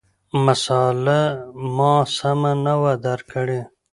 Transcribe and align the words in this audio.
مسأله 0.45 1.21
ما 1.77 1.95
سمه 2.17 2.51
نه 2.65 2.73
وه 2.81 2.93
درک 3.05 3.25
کړې، 3.33 3.59